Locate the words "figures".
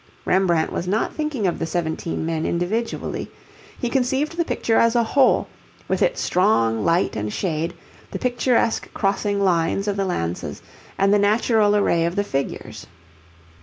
12.23-12.87